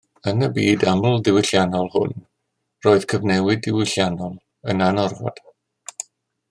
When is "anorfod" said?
4.91-5.45